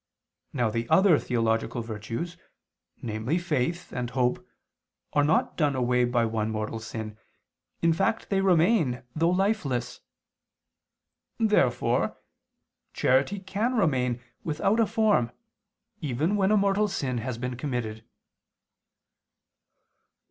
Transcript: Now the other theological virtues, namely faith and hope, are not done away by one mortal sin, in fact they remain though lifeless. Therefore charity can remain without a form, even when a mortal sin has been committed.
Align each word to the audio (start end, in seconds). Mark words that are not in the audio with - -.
Now 0.51 0.71
the 0.71 0.89
other 0.89 1.19
theological 1.19 1.83
virtues, 1.83 2.35
namely 3.03 3.37
faith 3.37 3.91
and 3.93 4.09
hope, 4.09 4.43
are 5.13 5.23
not 5.23 5.55
done 5.57 5.75
away 5.75 6.05
by 6.05 6.25
one 6.25 6.49
mortal 6.49 6.79
sin, 6.79 7.19
in 7.83 7.93
fact 7.93 8.31
they 8.31 8.41
remain 8.41 9.03
though 9.15 9.29
lifeless. 9.29 10.01
Therefore 11.37 12.17
charity 12.93 13.41
can 13.41 13.75
remain 13.75 14.19
without 14.43 14.79
a 14.79 14.87
form, 14.87 15.31
even 15.99 16.35
when 16.35 16.49
a 16.49 16.57
mortal 16.57 16.87
sin 16.87 17.19
has 17.19 17.37
been 17.37 17.55
committed. 17.55 18.03